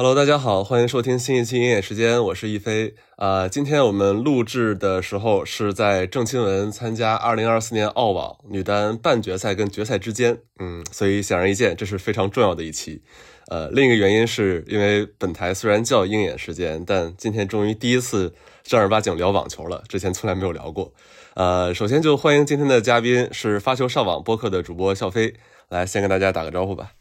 [0.00, 2.94] Hello，大家好，欢迎收听新一期鹰眼时间，我是一飞。
[3.16, 13.02] 啊，今天我们录制的时候是在郑钦文参加2024年澳网女单半决赛跟决赛之间，嗯，所以显而易见，这是非常重要的一期。
[13.48, 18.32] 呃，另一个原因是因为本台虽然叫鹰眼时间，但今天终于第一次
[18.62, 20.94] 正儿八经聊网球了，之前从来没有聊过。
[21.34, 25.34] 呃，首先就欢迎今天的嘉宾是发球上网播客的主播笑飞，
[25.68, 26.92] 来先跟大家打个招呼吧。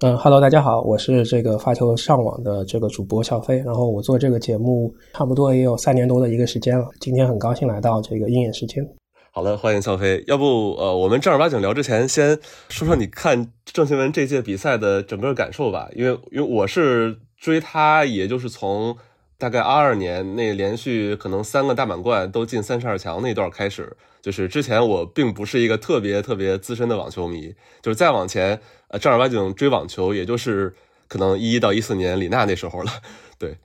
[0.00, 8.86] 嗯哈喽，大家好，我是这个发球上网的这个主播小飞，然后我做这个节目差不多也有三年多的一个时间了，今天很高兴来到这个鹰眼时间。
[9.30, 10.22] 好了，欢迎笑飞。
[10.26, 18.94] 要不呃，我们正儿八经聊之前，先说说你看郑钦文这届比赛的整个感受吧，因为因为我是追他，也就是从
[19.38, 23.96] 大概二二年那连续可能三个大满贯都进三十二强那段开始。
[24.26, 30.74] 就是之前我并不是一个特别特别资深的网球迷，就是再往前，呃，正儿八经追网球，也就是
[31.06, 32.90] 可能一一到一四年李娜那时候了。
[33.38, 33.56] 对，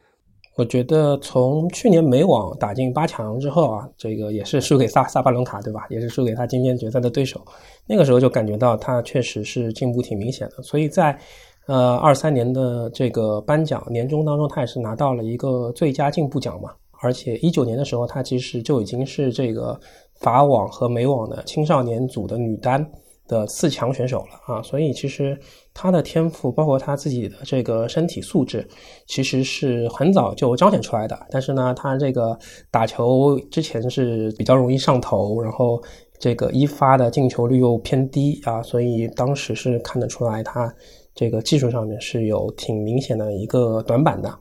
[0.56, 5.88] 我觉得从去年美网打进八强之后啊，这个也是输给萨萨巴伦卡，对吧？
[5.90, 7.44] 也是输给他今天决赛的对手。
[7.88, 10.62] 那个时候就感觉到他确实是进步挺明显的。
[10.62, 11.18] 所以在
[11.66, 16.70] 呃二三年的这个颁奖年终当中，他也是拿到了一个最佳进步奖嘛。
[17.02, 19.80] 而且一九年的时候，他其实就已经是这个。
[20.22, 22.88] 法网和美网的青少年组的女单
[23.28, 25.36] 的四强选手了啊，所以其实
[25.74, 28.64] 她的天赋，包括她自己的这个身体素质，
[29.08, 31.18] 其实是很早就彰显出来的。
[31.32, 32.38] 但是呢，她这个
[32.70, 35.82] 打球之前是比较容易上头，然后
[36.20, 40.72] 这个一发的进球率又偏低啊，所以当时是看得出来她
[41.16, 44.32] 这个技术上面是有挺明显的一个短板的。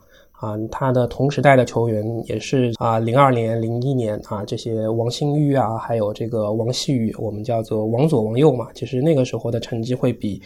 [0.41, 10.41] 啊，他的同时代的球员也是啊，零二年、零一年啊，这些王新玉啊，还有这个王细雨，我们叫做王左、王右嘛，其实那个时候的成绩会比。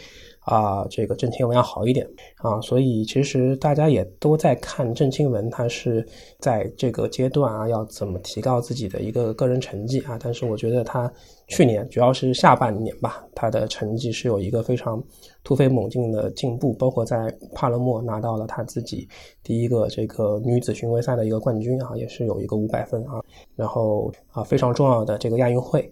[0.45, 2.06] 啊，这个郑钦文要好一点
[2.37, 6.06] 啊，所以其实大家也都在看郑钦文，他是
[6.39, 10.19] 在这个阶段啊，要怎么提高自己的一个个人成绩啊。
[10.22, 11.11] 但是我觉得他
[11.48, 15.03] 去年主要是下半年吧，他的成绩是有一个非常
[15.43, 19.09] 突飞猛进的进步，包括在帕勒莫拿到了他自己
[19.43, 23.22] 第一个这个女子巡回赛的一个冠军啊，也是有一个五百分啊，
[23.56, 25.91] 然后啊非常重要的这个亚运会。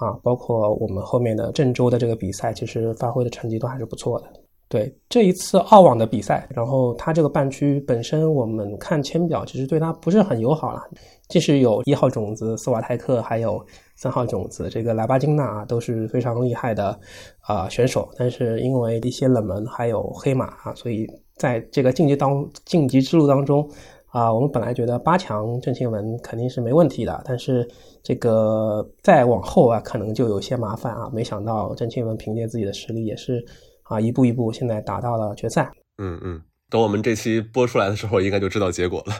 [0.00, 4.26] 啊，包括我们后面的郑州的这个比赛，其实发挥的成绩都还是不错的。
[4.66, 10.80] 对这一次澳网的比赛，然后它这个半区本身，我们看签表其实对它不是很友好了。
[11.28, 13.60] 即使有一号种子斯瓦泰克，还有
[13.96, 16.98] 三号种子这个莱巴金娜都是非常厉害的
[17.40, 21.04] 啊选手，但是因为一些冷门还有黑马啊，所以
[21.36, 23.68] 在这个晋级当晋级之路当中。
[24.10, 27.66] 啊，我们本来觉得八强郑钦文肯定是没问题的，但是
[28.02, 31.08] 这个再往后啊，可能就有些麻烦啊。
[31.12, 33.44] 没想到郑钦文凭借自己的实力，也是
[33.84, 35.70] 啊一步一步现在打到了决赛。
[35.98, 39.14] 嗯嗯，等我们这期播出来的时候，应该就知道结果了。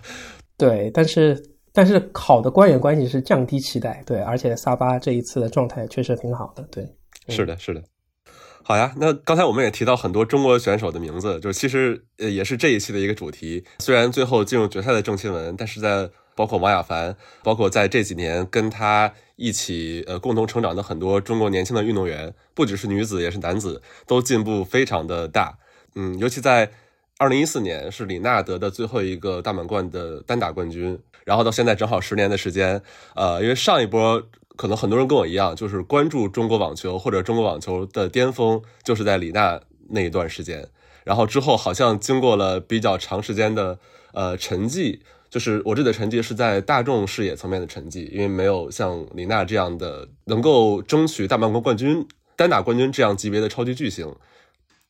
[0.57, 1.41] 对，但是
[1.73, 6.85] 但是好的官员关系是降低期待，对，而且萨巴这一次的状态确实挺好的，对。
[7.29, 7.81] 是的，是的。
[8.71, 13.65] 好呀，那刚才我们也提到很多中国选手的名字，就是其实呃也是这一期的一个主题。
[13.81, 25.59] 虽然最后进入决赛的郑钦文，但是在包括王雅凡，包括在这几年跟他一起呃共同成长的很多中国年轻的运动员，不只是女子也是男子，都进步非常的大。
[25.97, 26.71] 嗯，尤其在
[27.19, 32.81] 二零一四年是李娜得的最后一个大满贯的单打冠军，然后到现在正好十年的时间，
[33.17, 34.23] 呃，因为上一波。
[34.61, 40.69] 可能很多人跟我一样，就是关注中国网球或者中国网球的巅峰，就是在李娜那一段时间。
[41.03, 43.79] 然后之后好像经过了比较长时间的
[44.13, 45.01] 呃沉寂，
[45.31, 52.07] 就是我这的沉寂是在大众视野层面的沉寂，因为没有像李娜这样的能够争取大满贯冠军、
[52.37, 54.15] 单打冠军这样级别的超级巨星。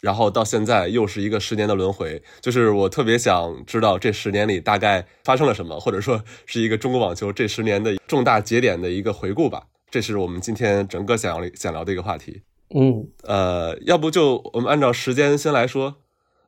[0.01, 9.65] 然后到现在又是一个十年的轮回，就是我特别想知道这十年里大概发生了什么，或者说是一个中国网球这十年的重大节点的一个回顾吧。
[9.91, 12.43] 这是我们今天整个想要想聊的一个话题。
[12.75, 15.97] 嗯，呃，要不就我们按照时间先来说，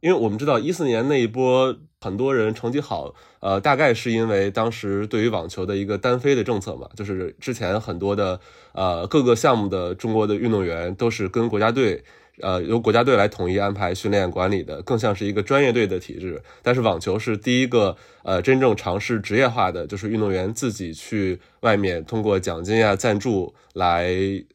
[0.00, 8.40] 因为我们知道一四年那一波很多人成绩好，呃，大概是因为当时对于网球的一个单飞的政策嘛，就是之前很多的
[8.72, 12.02] 呃各个项目的中国的运动员都是跟国家队。
[12.42, 16.42] 呃，由国家队来统一安排训练管理的，更像是一个专业队的体制。
[16.60, 24.10] 但是网球是第一个呃真正尝试职业化的，就是运动员自己去外面通过奖金啊、赞助来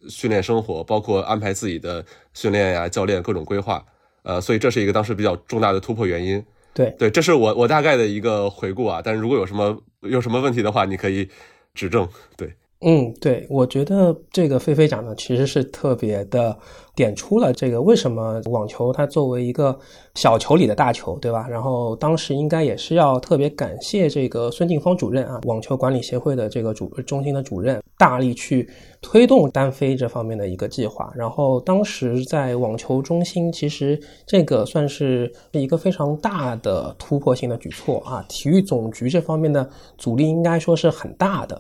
[0.09, 3.83] 训练生活，包括安排自己的训练呀、教练各种规划。
[4.23, 6.45] 呃，所以这是一个当时比较重大的突破原因。
[6.73, 9.01] 对对，这是我我大概的一个回顾啊。
[9.03, 11.27] 但是如果有什么有什么问题的话，你可以
[11.73, 12.07] 指正。
[12.35, 12.53] 对。
[12.81, 16.55] 嗯，对，我觉得这个菲菲讲的其实是特别的
[16.95, 19.75] 点出了这个为什么网球它作为一个
[20.13, 21.47] 小球里的大球，对吧？
[21.49, 28.69] 然后当时应该也是要特别感谢这个孙静芳主任啊，网球管理协会的这个主中心的主任，大力去
[29.01, 31.11] 推动单飞这方面的一个计划。
[31.15, 41.59] 然后当时在网球中心，其实这个算是一个非常大的突破性的举措啊，体育总局这方面的阻力应该说是很大的。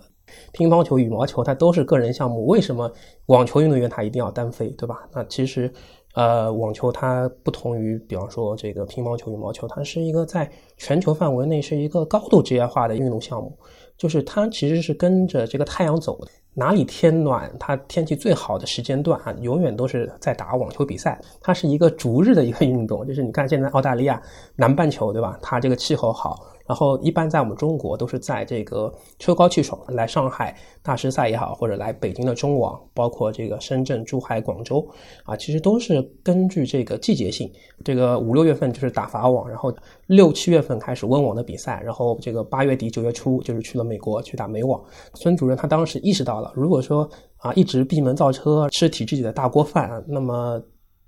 [0.51, 2.91] 乒乓球、羽毛球，它都是个人项目，为什么
[3.27, 5.07] 网球运动员他一定要单飞，对吧？
[5.13, 5.71] 那其实，
[6.13, 13.57] 呃，网球它不同于，比方说这个乒乓球、羽毛球，它是一个在全球范围内是一个高度职业化的运动项目，
[13.97, 21.21] 就是它其实是跟着这个太阳走的，哪里天暖，它天气最好的时间段啊，永远都是在打网球比赛。
[21.39, 24.21] 它是一个逐日的一个运动，就是你看现在澳大利亚
[24.55, 25.37] 南半球，对吧？
[25.41, 26.39] 它这个气候好。
[26.67, 34.87] 然后一般在我们中国都是在这个秋高气爽，来上海大师赛也好，或者来北京的中网，包括这个深圳、珠海、广州，
[35.23, 37.49] 啊，其实都是根据这个季节性，
[37.83, 39.73] 这个五六月份就是打法网，然后
[40.07, 44.83] 六七月份开始温网的比赛，然后这个八月底九月初就是去了美国去打美网。
[45.13, 50.61] 孙主任他当时意识到了，如果说啊一直闭门造车吃体制里的大锅饭，那么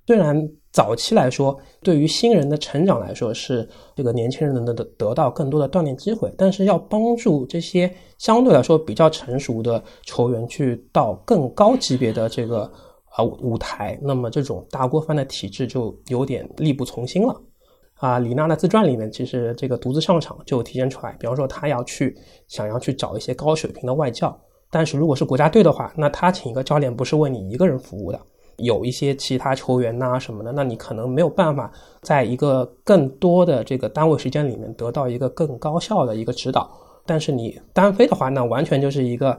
[0.10, 0.50] 虽然。
[0.72, 6.32] 早期来说，对于新人的成长来说，是这个年轻人能得得到更多的锻炼机会。
[6.38, 12.72] 但是要帮助这些相对来说比较成熟的球员去到更高级别的这个
[13.10, 17.36] 啊舞台，那么这种大锅饭的体制就有点力不从心了。
[17.96, 21.14] 啊，李娜的自传里面其实这个独自上场就体现出来。
[21.20, 22.16] 比方说，他要去
[22.48, 24.40] 想要去找一些高水平的外教，
[24.70, 28.22] 但是如果是国家队的话，那他请一个教练不是为你一个人服务的。
[28.60, 31.72] 有一些其他球员呐什么的，那你可能没有办法
[32.02, 36.70] 在一个更多的这个单位时间里面得到一个更高效的一个指导。
[37.06, 39.38] 但是你单飞的话，那完全就是一个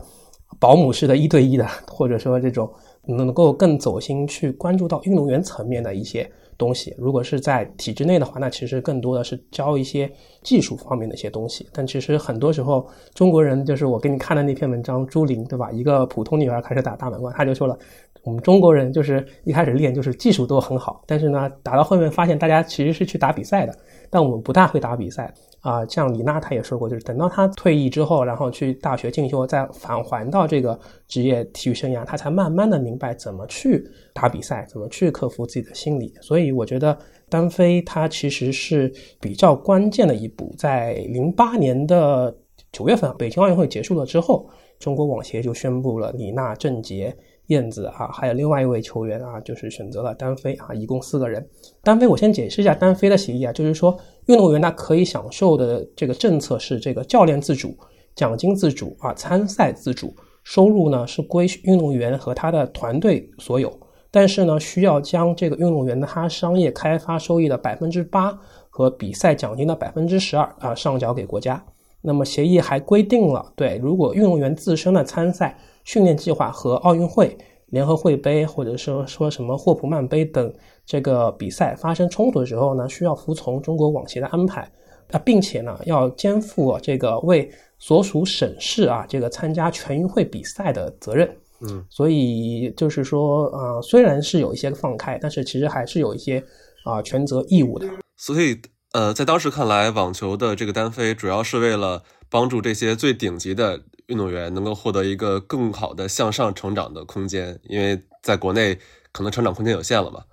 [0.58, 2.69] 保姆式的一对一的，或者说这种
[3.06, 6.28] 能够更走心去关注到运动员层面的一些
[6.58, 6.93] 东西。
[6.99, 10.11] 如果是在体制内的话，那其实更多的是教一些
[10.43, 11.69] 技术方面的一些东西。
[11.73, 12.84] 但其实很多时候，
[13.14, 15.70] 中国人就是我给你看的那篇文章，朱琳对吧？
[15.70, 17.78] 一个普通女孩开始打大满贯，他就说了。
[18.22, 23.75] 我们中国人就是一开始练就是技术都很好，但是呢，打到后面发现大家其实是去打比赛的，
[24.11, 25.84] 但我们不大会打比赛啊。
[25.87, 30.78] 像李娜她也说过，就是等到她退役之后，然后去大学进修，再返还到这个
[31.08, 33.82] 职业体育生涯，她才慢慢的明白怎么去
[34.12, 36.12] 打比赛，怎么去克服自己的心理。
[36.20, 36.96] 所以我觉得
[37.28, 40.55] 单飞它其实是比较关键的一步。
[40.58, 42.37] 在零八年的
[42.70, 44.46] 九月份，北京奥运会结束了之后，
[44.78, 47.16] 中国网协就宣布了李娜、郑洁。
[47.50, 51.44] 燕子啊，还有另外一位球员啊，就是选择了单飞啊，一共四个人。
[51.82, 57.76] 单飞，我先解释一下单飞的协议啊，就是说运动员他可以享受的这个政策是这个教练自主、
[58.14, 60.14] 奖金自主啊、参赛自主，
[60.44, 63.76] 收入呢是归运动员和他的团队所有，
[64.12, 68.38] 但是呢需要将这个运动员的他商业开发收益的百分之八
[68.69, 71.61] 和比赛奖金的百分之十二啊上缴给国家。
[72.02, 75.58] 那么协议还规定了，对，如果运动员自身的参赛。
[75.90, 80.54] 训练计划和奥运会、联合会杯，或者说说什么霍普曼杯等
[80.87, 84.70] 这个比赛发生冲突的时候呢，需要服从中国网协的安排
[85.10, 87.50] 啊，并且呢，要肩负这个为
[87.81, 91.28] 所属省市啊这个参加全运会比赛的责任。
[91.62, 96.40] 嗯，所以就是说啊，虽然是有一些放开，但是其实还是有一些
[96.84, 97.88] 啊权责义务的。
[98.16, 98.56] 所以
[98.92, 103.82] 呃，在当时看来，网球的这个单飞主要是为了帮助这些最顶级的。
[104.10, 108.76] 运动员能够获得一个更好的向上成长的空间，因为在国内
[109.12, 110.25] 可能成长空间有限了嘛。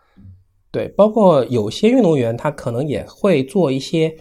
[0.72, 4.12] 对，包括有些运动员他可能也会做一些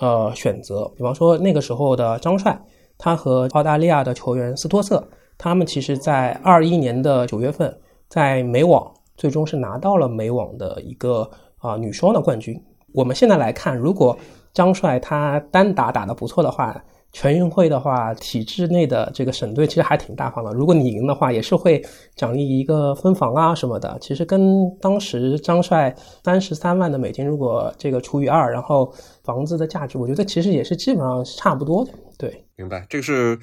[0.00, 2.62] 呃选择，比方说那个时候的张帅，
[2.98, 7.74] 他和澳大利亚的球员斯托瑟，他们其实在二一年的九月份
[8.10, 12.62] 在美网最终是拿到了美网的一个啊女双的冠军。
[12.92, 14.18] 我们现在来看，如果
[14.52, 16.84] 张帅他单打打得不错的话。
[17.12, 20.52] 全运会的话，体制内的这个省队其实还挺大方的。
[20.52, 21.82] 如果你赢的话，也是会
[22.14, 23.96] 奖励一个分房啊什么的。
[24.02, 28.92] 其实跟当时张帅三十三万的美金，如果这个除以二，然后
[29.24, 31.92] 房子的价值，我觉得其实也是基本上差不多的。
[32.18, 32.84] 对，明白。
[32.90, 33.38] 这个是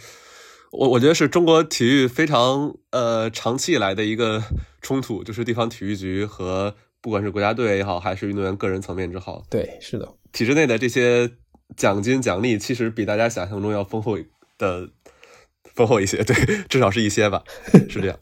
[0.72, 4.43] 我我觉得是中国体育非常呃长期以来的一个
[4.82, 9.41] 冲突，就是地方体育局和不管是国家队也好，还是运动员个人层面之好。
[9.50, 11.32] 对，是的，体制内的这些。
[11.75, 14.18] 奖金奖励其实比大家想象中要丰厚
[14.58, 14.89] 的
[15.75, 16.36] 丰厚一些，对，
[16.70, 17.44] 至少是一些吧，
[17.89, 18.18] 是这样。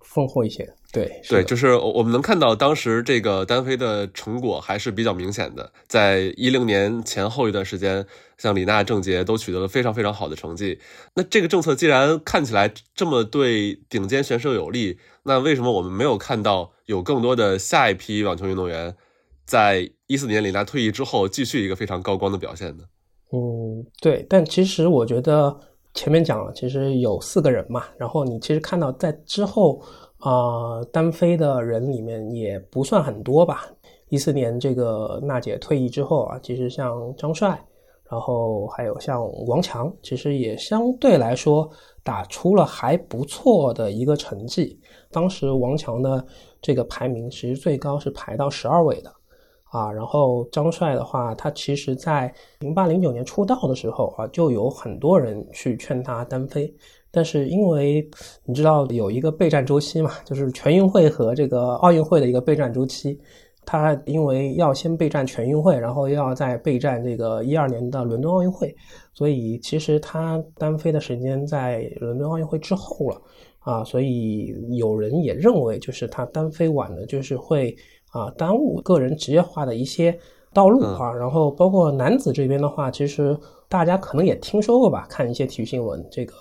[0.00, 0.66] 丰厚一些。
[0.92, 8.06] 对对，就是我们能看到当时这个单飞的成果还是比较明显的，在一零年前后一段时间，
[8.38, 10.80] 像李娜、郑洁都取得了非常非常好的成绩。
[11.16, 18.96] 那这个政策既然看起来这么对顶尖选手有利，那为什么我们没有看到有更多的下一批网球运动员，
[19.46, 22.84] 在一四年李娜退役之后继续一个非常高光的表现呢？
[23.32, 25.56] 嗯，对，但其实我觉得
[25.94, 29.82] 前面讲了，其实有四个人嘛，然后你其实看到在之后。
[30.18, 33.66] 啊，单飞的人里面也不算很多吧。
[34.08, 37.48] 一四年这个娜姐退役之后啊，其实像张帅，
[38.10, 41.70] 然后还有像王强，其实也相对来说
[42.02, 44.80] 打出了还不错的一个成绩。
[45.12, 46.26] 当时王强的
[46.62, 49.12] 这个排名其实最高是排到十二位的
[49.70, 49.90] 啊。
[49.92, 56.72] 然后张帅的话，他其实在零八零九年出道的时候啊，就有很多人去劝他单飞。
[57.10, 58.06] 但是因为
[58.44, 63.18] 你知道有一个备战周期嘛，就是全运会和这个奥运会的一个备战周期，
[63.64, 68.74] 他因为要先备战全运会，然后又要再备战这个一二年的伦敦奥运会，
[69.14, 73.22] 所以其实他单飞的时间在伦敦奥运会之后了
[73.60, 77.74] 啊，所以有人也认为就是他单飞晚了，就是会
[78.16, 80.18] 啊耽误个人职业化的一些
[80.52, 81.12] 道路啊。
[81.12, 83.36] 然后包括男子这边的话，其实
[83.68, 86.34] 大家可能也听说过吧，看一些体育新闻这个。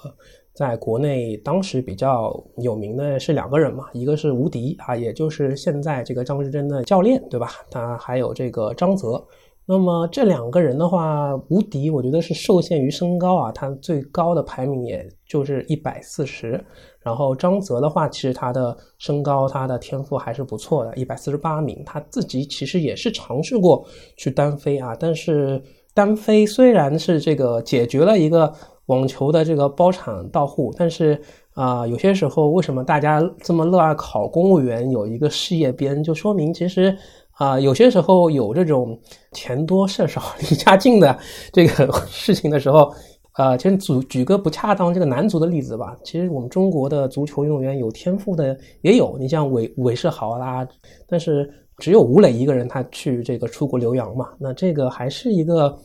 [0.54, 7.50] 在国内当时比较有名的是两个人嘛，一个是吴迪啊，也就是现在这个张志臻的教练，对吧？
[7.70, 9.22] 他还有这个张泽。
[9.66, 16.64] 那么这两个人的话，吴迪我觉得是受限于身高啊，他最高的排名也就是一百四十。
[17.02, 21.82] 然后张泽的话，其实他的身高、他的天赋还是不错的，一百四十八名。
[21.86, 23.86] 他自己其实也是尝试过
[24.18, 25.62] 去单飞啊，但是
[25.94, 28.54] 单飞虽然是这个解决了一个。
[28.88, 31.20] 网球的这个包产到户，但是
[31.56, 36.96] 啊，有些时候为什么大家这么热爱考公务员，有一个事业编，就说明其实
[37.36, 39.00] 啊，有些时候有这种
[39.32, 41.18] 钱多事少 离家近的
[41.54, 42.94] 这个事情的时候，
[43.38, 50.68] 呃，其实举举个不恰当这个男足的例子吧，其实我们中国的足球运动员有天赋的也有，你像韦韦世豪啦，
[51.08, 55.78] 但是只有吴磊一个人他去这个出国留洋嘛，那这个还是一个。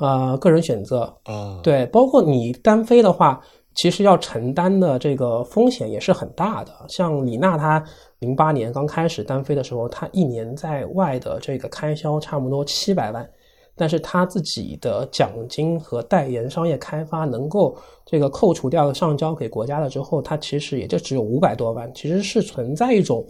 [0.00, 3.40] 呃，个人选择啊，对，包括你单飞的话，
[3.78, 6.72] 其实要承担的这个风险也是很大的。
[6.88, 7.82] 像李娜，她
[8.18, 13.24] 零八年刚开始单飞的时候，她一年在外的这个开销差不多七百万，
[13.76, 23.24] 但是她自己的奖金和代言、商业开发能够这个扣除掉上交给国家了之后，她其实也就只有五百多万，其实是存在一种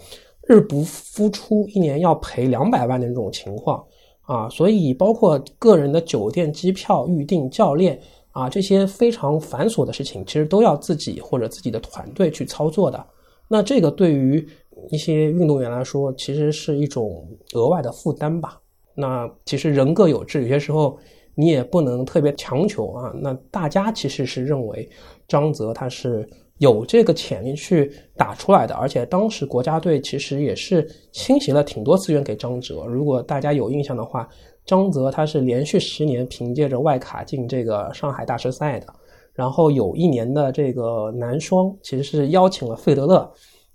[0.47, 3.85] 日不敷出，一年要赔两百万的这种情况。
[4.23, 7.99] 啊，所以包括个人的酒店、机票预订、教练
[8.39, 13.05] 啊，这些非常繁琐的事情，其实都要自己或者自己的团队去操作的。
[13.49, 14.47] 那这个对于
[14.91, 18.61] 一些运动员来说，其实是一种额外的负担吧。
[18.95, 20.97] 那其实人各有志，有些时候
[21.35, 23.13] 你也不能特别强求啊。
[23.21, 24.89] 那大家其实是认为
[25.27, 26.29] 张泽他是。
[26.59, 32.85] 有这个潜力去打出来的，而且当时国家队其实也是倾斜了挺多资源给张哲。
[32.85, 34.29] 如果大家有印象的话，
[34.69, 38.87] 张泽他是连续十年凭借着外卡进这个上海大师赛的。
[39.33, 43.29] 然后有一年的这个男双，其实是邀请了费德勒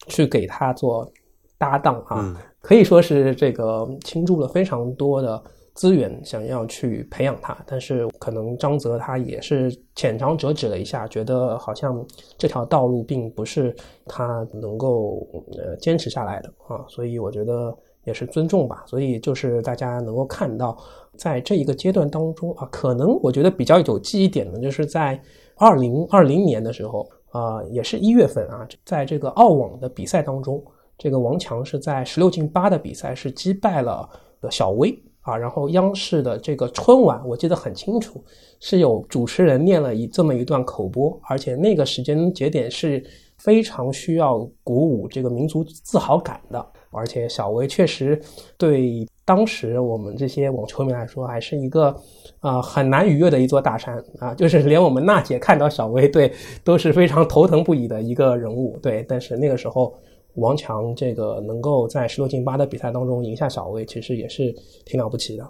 [0.08, 1.12] 去给他做
[1.58, 5.44] 搭档啊，可以说是这个倾注了非常多的。
[5.74, 12.06] 资源想要去培养他，但是可能张泽他也是浅尝辄止了一下，觉得好像
[12.38, 18.84] 这条道路并不是他能够呃坚持下来的啊，所以我觉得也是尊重吧。
[18.88, 20.78] 所以就是大家能够看到，
[21.18, 25.22] 在这一个阶段当中啊，可能我觉得比较有记忆点的，就是在
[25.56, 30.64] 二零二零年的时候啊，也是一月份啊，在这个澳网的比赛当中，
[30.98, 34.10] 这个王强是在十六进八的比赛是击败了
[34.50, 34.98] 小威。
[35.22, 38.22] 啊，然后央视的这个春晚，我记得很清楚，
[38.60, 43.02] 是有主持人念了一这么一段口播，而且那个时间节点是
[43.38, 48.22] 非常需要鼓舞这个民族自豪感的，而且小威确实
[48.58, 51.96] 对当时我们这些网球迷来说，还是一个
[52.40, 56.34] 啊很难逾越的一座大山啊，就是连我们娜姐看到小威，对
[56.64, 59.94] 都是非常头疼不已的一个人物，对，但是那个时候。
[60.38, 64.52] 王强这个能够在十六进八的比赛当中赢下小威，其实也是
[64.84, 65.48] 挺了不起的。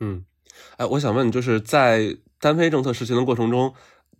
[0.00, 0.24] 嗯，
[0.78, 3.70] 哎，我想问，就是在单飞政策实行的过程中，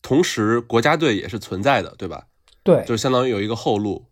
[0.02, 2.26] 同时国家队也是存在的，对吧？
[2.62, 4.04] 对，就相当于有一个后路。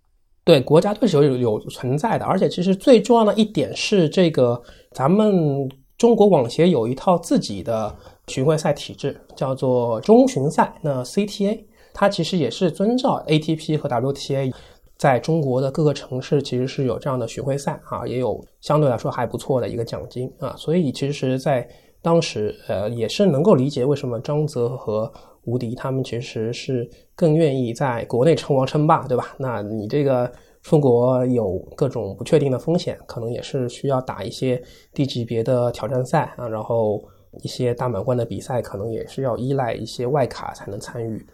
[0.45, 4.61] 对，国家队是有有存在的，而且其实最重要的一点是，这个
[4.93, 7.95] 咱们中国网协有一套自己的
[8.27, 10.75] 巡回赛体制，叫做中巡赛。
[10.83, 14.53] 那 CTA 它其实也是遵照 ATP 和 WTA。
[14.99, 21.69] 在中国的各个城市其实是有这样的巡回赛啊，也有相对来说还不错的一个奖金啊，所以其实，在
[22.01, 25.13] 当时呃也是能够理解为什么张泽和
[25.45, 29.35] 吴迪他们其实是更愿意在国内称王称霸，对吧？
[29.39, 30.31] 那你这个
[30.63, 34.63] 出国有各种不确定的风险，可能也是需要打一些
[34.95, 37.03] 低级别的挑战赛啊，然后
[37.43, 41.27] 一些大满贯的比赛可能也是要依赖一些外卡才能参与。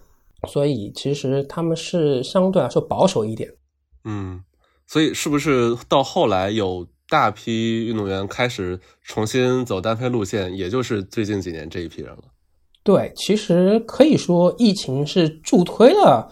[0.49, 3.53] 所以其实他们是相对来说保守一点，
[4.05, 4.43] 嗯，
[4.87, 12.23] 所以是不是到后来有大批运动员开始重新走单飞路线，也就是最近几年这一批人了？
[12.89, 16.27] 对，其实可以说疫情是助推了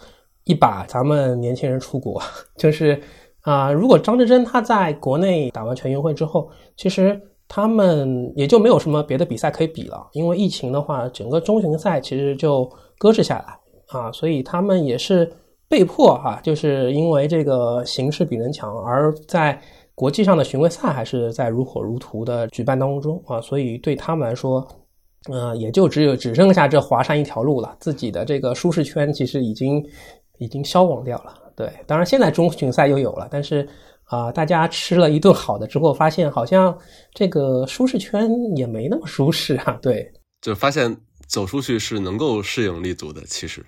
[0.45, 2.19] 一把咱们年轻人出国，
[2.57, 2.99] 就是
[3.41, 13.59] 啊，如果张志臻他在国内打完全运会之后，其实他们也就没有什么别的比赛可以比了，因为疫情的话，整个中巡赛其实就搁置下来。
[13.89, 15.31] 啊，所以他们也是
[15.69, 19.61] 被迫哈，就是因为这个形势比人强，而在
[19.93, 24.67] 国际上的巡回赛还是在如火如荼的举办当中啊，所以对他们来说，
[25.29, 29.85] 嗯，也就只有只剩下这华山一条路了，自己的这个舒适圈其实已经
[30.37, 31.33] 已经消亡掉了。
[31.55, 33.67] 对，当然现在中巡赛又有了，但是
[34.05, 36.77] 啊，大家吃了一顿好的之后，发现好像
[37.13, 39.77] 这个舒适圈也没那么舒适啊。
[39.81, 40.09] 对，
[40.41, 40.95] 就发现
[41.27, 43.65] 走出去是能够适应立足的，其实。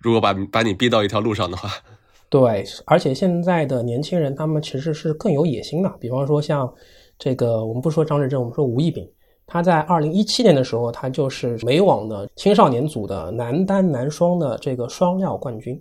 [0.00, 1.70] 如果把把你逼到一条路上的话，
[2.28, 5.88] 对，而且现在的年轻人他们其实是更有野心的。
[5.98, 6.70] 比方说像
[7.18, 9.08] 这个，我们不说张志正，我们说吴亦丙，
[9.46, 15.80] 他在二零一七年的时候，他就是美网的青少年组的男单男双的这个双料冠军，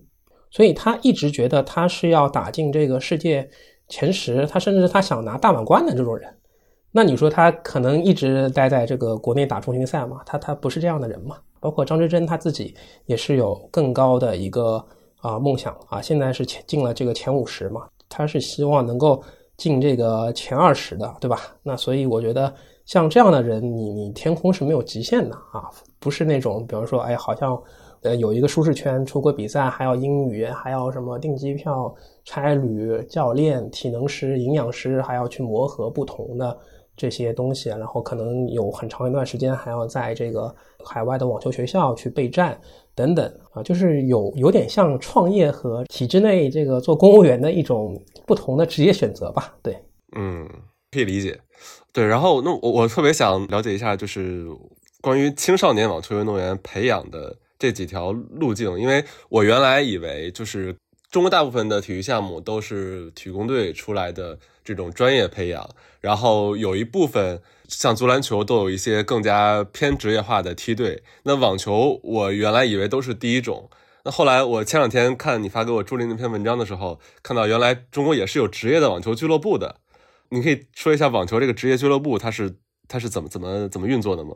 [0.51, 3.49] 所以他一直觉得他是要打进这个世界
[3.87, 6.29] 前十，他甚至他想拿大满贯的这种人。
[6.91, 10.21] 那你说他可能一直待在这个国内打中心赛吗？
[10.25, 11.37] 他他不是这样的人嘛？
[11.59, 14.85] 包括张之臻他自己也是有更高的一个
[15.21, 19.23] 啊梦想啊，现在是前进了这个前五十嘛，他是希望能够
[19.57, 21.39] 进这个前二十的，对吧？
[21.63, 22.53] 那所以我觉得
[22.85, 27.61] 像这样的人，你你天空是没有极限的啊，不是那种比方说哎，好像
[28.01, 36.57] 呃有一个舒适圈，出国比赛还要英语，还要什么订机票、差旅、教练、体能师、营养师，还要去磨合不同的。
[36.95, 40.53] 这些东西，然后可能有很长一段时间还要在这个
[40.85, 42.55] 海外的网球学校去备战
[42.93, 49.55] 等等啊，就是有有点像创业和体制内这个做公务员的一种不同的职业选择吧？
[49.63, 49.75] 对，
[50.15, 50.47] 嗯，
[50.93, 51.41] 可以理解。
[51.91, 54.45] 对，然后那我我特别想了解一下，就是
[55.01, 60.75] 关于青少年网球运动员培养的这几条路径，因为我原来以为就是
[61.11, 64.37] 中国大部分的体育项目都是体工队出来的。
[64.65, 71.03] 这种专业培养，然后有一部分像足篮球都有一些更加偏职业化的梯队。
[71.23, 73.69] 那网球，我原来以为都是第一种。
[74.05, 79.81] 那后来我前两天看你发给我朱琳那篇文章的时候，看到原来中国也是有职业的网球俱乐部的。
[80.33, 84.33] 你可以说一下网球这个职业俱乐部它是它是怎么怎么怎么运作的吗？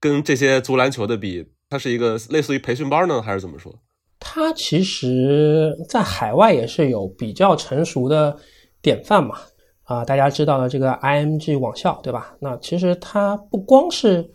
[0.00, 3.74] 跟这些足篮球的比，它是一个类似于培训班呢，还是怎么说？
[4.18, 8.38] 它其实在海外也是有比较成熟的
[8.80, 9.36] 典范嘛。
[9.84, 12.34] 啊，大家知道的这个 IMG 网校，对吧？
[12.40, 14.28] 那其实它不光是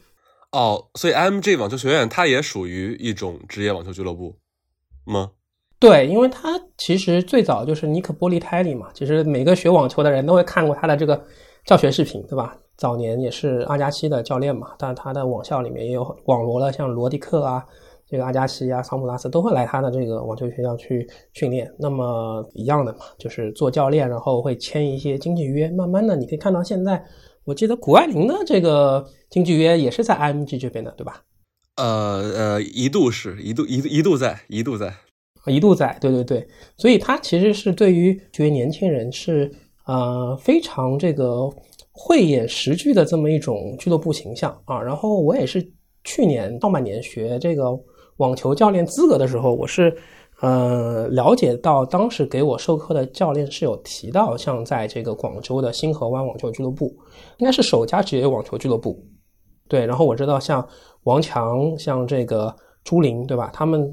[0.51, 4.37] 哦，所以 IMG 网球学院它也属于一种职业网球俱乐部
[5.03, 5.31] 吗？
[5.81, 11.19] 对，因为他其实最早就是尼克波利泰利嘛，其实每个学网球的人都会看过他的这个
[11.65, 12.55] 教学视频，对吧？
[12.77, 17.65] 早年也是阿加西的教练嘛，但他的网校里面也有网罗了像罗迪克啊。
[18.07, 21.71] 这个阿加西啊、桑普拉斯都会来他的这个网球学校去训练。
[21.79, 25.69] 那么一样的嘛，就是做教练，然后会签一些经纪约。
[25.71, 27.01] 慢慢的，你可以看到现在，
[27.45, 31.21] 我记得谷爱凌的这个经纪约也是在 IMG 这边的，对吧？
[31.77, 34.93] 呃呃，一度是一度一一度在一度在
[35.47, 36.47] 一度在，对对对。
[36.77, 39.51] 所以他其实是对于这些年轻人是
[39.85, 41.49] 呃非常这个
[41.91, 44.81] 慧眼识巨的这么一种俱乐部形象啊。
[44.81, 45.65] 然后我也是
[46.03, 47.77] 去年上半年学这个。
[48.17, 49.91] 网球教练资格的时候，我是，
[50.41, 56.95] 呃，了解到当时给我授课的教练是有提到，像在这个广州的星河湾网球俱乐部，
[57.37, 59.03] 应该是首家职业网球俱乐部。
[59.67, 60.63] 对，然后我知道像
[61.03, 63.49] 王强、像这个朱琳，对吧？
[63.51, 63.91] 他们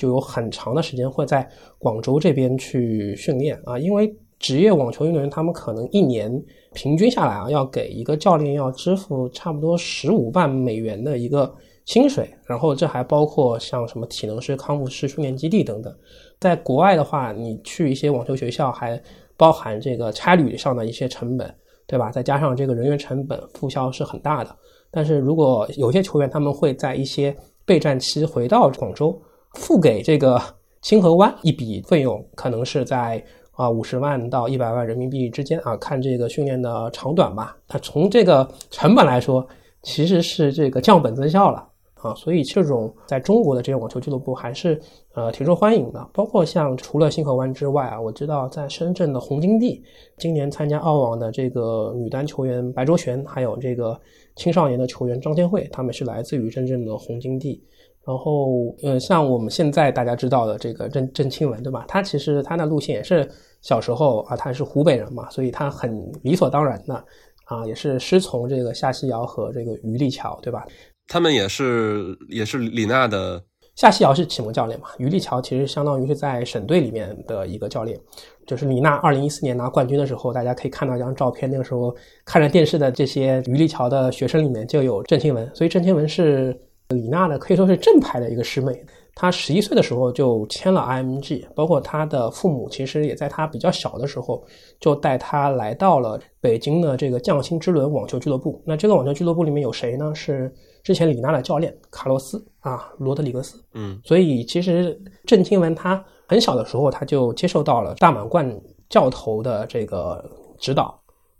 [0.00, 11.54] 就有很长的时间会在广州这边去训练啊，因为职业网球运动员他们可能一年平均下来啊，要给一个教练要支付差不多十五万美元的一个。
[11.86, 15.92] 薪水，然后这还包括像什么体能师、康复师、训练基地等等。
[16.38, 19.02] 在国外的话，你去一些网球学校，还
[19.36, 21.52] 包含这个差旅上的一些成本，
[21.88, 22.08] 对吧？
[22.12, 24.54] 再加上这个人员成本，复销是很大的。
[24.92, 27.34] 但是如果有些球员他们会在一些
[27.64, 29.20] 备战期回到广州，
[29.54, 30.40] 付给这个
[30.82, 37.56] 清河湾一笔费用可能是在啊五十万到一百万人民币之间啊，看这个训练的长短吧。
[37.68, 39.46] 它从这个成本来说，
[39.82, 41.66] 其实是这个降本增效了。
[42.02, 44.80] 啊，所以这种在中国的这些网球俱乐部还是
[45.12, 46.08] 呃挺受欢迎的。
[46.14, 49.84] 包括像除了星河湾之外啊，我知道在深圳的红金地，
[50.16, 54.00] 今年参加澳网的这个女单球员白卓璇，还有这个
[54.36, 57.62] 青少年的球员张天惠，他们是来自于深圳的红金地。
[58.06, 61.84] 然后呃，像我们现在大家知道的这个郑郑钦文，对吧？
[61.86, 63.28] 他其实他的路线也是
[63.60, 67.04] 小时候啊，他是湖北人嘛，所以他很理所当然的
[67.44, 70.66] 啊，也是师从这个夏曦瑶和这个余立桥，对吧？
[71.08, 73.42] 他们也是也是李娜的
[73.76, 74.88] 夏曦瑶是启蒙教练嘛？
[74.98, 77.98] 余立桥其实相当于是在省队里面的一个教练。
[78.46, 86.58] 就是李娜二零一四年拿冠军的时候，大家可以看到一张照片，那个时候看着电视的这些余立桥的学生里面就有郑钦文，所以郑钦文是
[86.90, 88.72] 李娜呢可以说是正牌的一个师妹。
[89.12, 94.42] 她十一岁的时候就签了 IMG，包括她的父母其实也在她比较小的时候
[94.78, 98.62] 就带她来到了北京的这个匠心之轮网球俱乐部。
[98.64, 100.14] 那这个网球俱乐部里面有谁呢？
[100.14, 100.50] 是
[100.82, 110.24] 之前李娜的教练卡洛斯啊，罗德里格斯，嗯，所以其实郑钦文他很小的时候他就接受到了大满贯教头的这个
[110.58, 110.98] 指导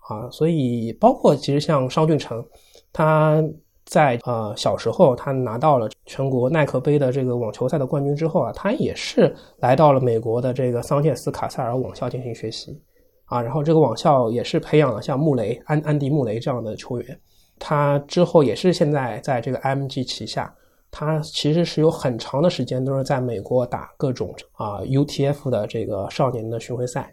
[0.08, 2.44] 啊，所以包括其实像商俊成，
[2.92, 3.42] 他
[3.90, 12.80] 在呃小时候他拿到了全国耐克杯的这个网球赛的冠军之后啊，他也是来到了美国的这个桑切斯卡塞尔网校进行学习
[13.24, 17.20] 啊，然后这个网校也是培养了像穆雷安安迪穆雷这样的球员。
[17.58, 20.54] 他之后也是现在在这个 MG 旗下，
[20.90, 27.12] 他其实是有很长的时间都是在美国打各种啊 UTF 的这个少年的巡回赛，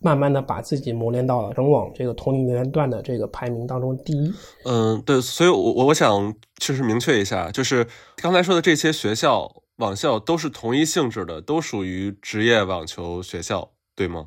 [0.00, 4.32] 慢慢的把自己磨练到了整网这个同龄年龄段的这个排名当中第一。
[4.64, 14.26] 嗯，对，所以，我我我想确实明确一下，就是刚才说的这些学校网校都是同一性质的，都属于职业网球学校，对吗？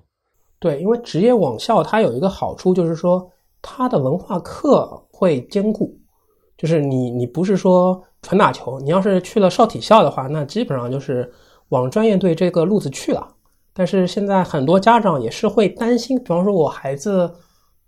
[0.59, 3.31] 对，因为职业网校它有一个好处就是说。
[3.63, 5.95] 它的文化课会兼顾，
[6.57, 11.31] 就是你你不是说纯打球，你要是去了少体校的话，那基本上就是
[11.69, 13.35] 往专业队这个路子去了。
[13.73, 17.31] 但是现在很多家长也是会担心，比方说我孩子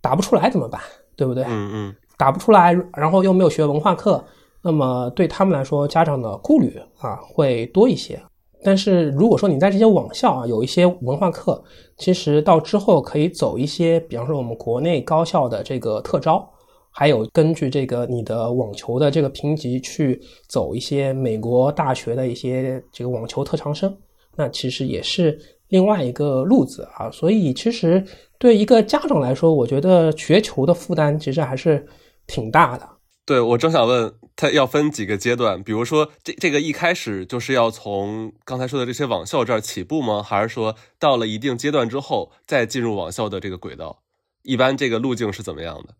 [0.01, 0.81] 打不出来怎么办，
[1.15, 1.43] 对不对？
[1.43, 4.23] 嗯嗯，打不出来，然后又没有学文化课，
[4.61, 8.21] 那么对他们来说，家长的顾虑啊会多一些。
[8.65, 11.61] 但是如果说你在这些网校啊有一些文化课，
[11.97, 16.49] 其实到之后可以走一些，比方说我们国内高校的这个特招，
[16.89, 23.93] 还有根据这个你的网球的这个评级去走一些美国大学的一些这个网球特长生，
[24.37, 25.37] 那其实也是
[25.73, 27.09] 另外一个路子啊。
[27.11, 28.05] 所以其实
[28.37, 31.85] 对一个家长来说，我觉得学球的负担其实还是
[32.27, 32.87] 挺大的。
[33.25, 34.13] 对我正想问。
[34.35, 40.23] 他要分几个阶段，比如说这这个一开始就是要从刚才说的这些网校这儿起步吗？
[40.23, 43.95] 还是说到了一定阶段之后再进入网校的这个轨道？
[44.41, 45.93] 一般这个路径是怎么样的？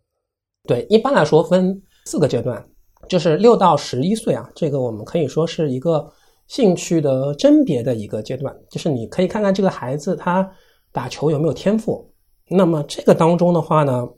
[0.66, 2.60] 对，一般来说分四个阶段，
[3.08, 6.12] 就是六到十一岁啊，这个我们可以说是一个
[6.46, 10.48] 兴趣的甄别的一个阶段，就是你可以看看这个孩子他
[10.92, 12.10] 打球有没有天赋。
[12.48, 14.08] 那么这个当中的话呢，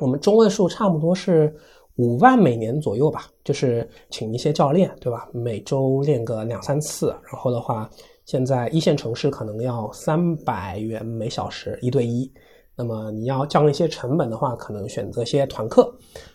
[0.00, 1.54] 我们中位数差不多是。
[1.98, 5.26] 五万每年左右吧，就是请一些教练，对吧？
[5.32, 7.88] 每周练个两三次，然后的话，
[8.26, 12.30] 现在一线城市可能要三百元每小时一对一。
[12.76, 15.90] 那么你要降一些成本的话，可能选择些团课。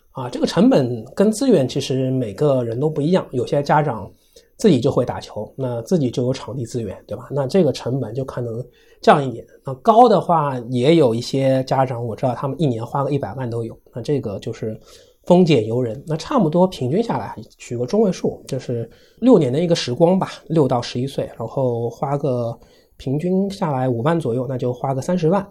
[0.09, 3.23] 啊，这个成本跟资源其实每个人都不一样。
[3.29, 4.11] 有些家长
[4.61, 7.27] 自己就会打球，那自己就有场地资源，对吧？
[7.31, 8.63] 那这个成本就可能
[9.01, 9.43] 降一点。
[9.65, 13.75] 那高的话，也有一些家长我知道他们一年花个一百万都有。
[13.93, 14.79] 那这个就是。
[15.27, 22.59] 丰俭由人，那差不多平均下来取个中位数，就是六年的一个时光吧，六到十一岁，然后花个
[22.97, 25.47] 平均下来五万左右，那就花个三十万。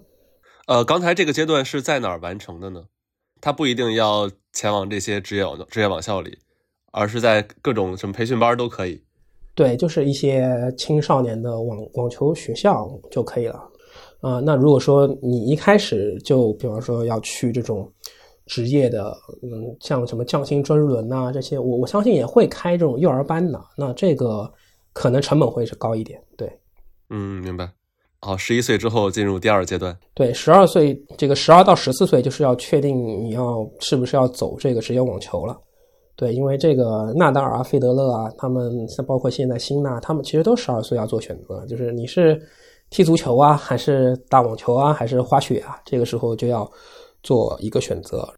[0.67, 2.83] 呃，刚才这个阶段是在哪儿完成的呢？
[3.41, 6.37] 他不一定要前往这些职业职业网校里，
[6.91, 9.03] 而是在各种什么培训班都可以。
[9.55, 13.63] 对，就是一些青少年的网网球学校就可以了。
[14.21, 17.91] 啊，那如果说你一开始就比方说要去这种。
[18.47, 23.65] 职业的，嗯，像什么匠心专轮呐这些，我我相信也会开这种幼儿班的。
[23.77, 24.53] 那这个
[24.93, 26.51] 可能成本会是高一点，对。
[27.11, 27.71] 嗯，明白。
[28.21, 29.97] 好，十一岁之后进入第二阶段。
[30.15, 35.57] 对，十二岁这个十二到十四岁就是要确定你要是不是要走这个职业网球了。
[36.21, 42.39] 对，因为这个纳达尔啊、费德勒啊，他们像包括现在辛纳，他们其实都十二岁要做选择，就是你是
[42.91, 46.71] 踢足球啊，还是打网球啊，还是滑雪啊，这个时候就要
[47.23, 48.29] 做一个选择。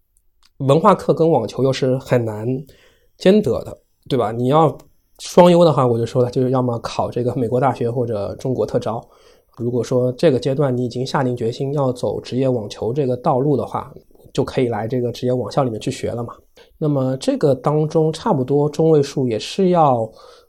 [0.58, 2.46] 文化课跟网球又是很难
[3.18, 3.76] 兼得的，
[4.08, 4.30] 对吧？
[4.30, 4.78] 你要
[5.18, 9.04] 双优的话，我就说了，就是要么考这个美国大学或者中国特招。
[9.56, 13.92] 如果说这个阶段你已经下定决心要走职业网球这个道路的话，
[14.32, 16.32] 就可以来这个职业网校里面去学了嘛。
[16.82, 20.00] 那么这个当中差不多中位数也是要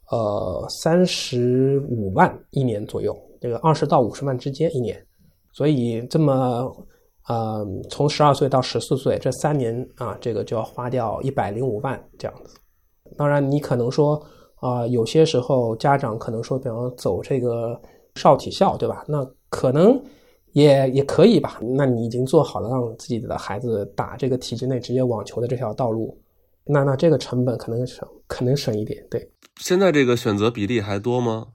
[0.09, 4.99] 呃三十五万一年左右，这个二十到五十万之间一年。
[5.51, 6.75] 所以这么
[7.27, 12.55] 呃从十二岁到十四岁这三年啊，这个就要花掉一百零五万这样子。
[13.15, 14.19] 当然你可能说
[14.55, 17.79] 啊，有些时候家长可能说，比方走这个。
[18.15, 19.03] 少体校对吧？
[19.07, 19.99] 那可能
[20.51, 21.59] 也也可以吧。
[21.75, 26.15] 那你已经做好了让自己的孩子打这个体制内职业网球的这条道路，
[26.65, 29.05] 那那这个成本可能省，可能省一点。
[29.09, 31.47] 对，现在这个选择比例还多吗？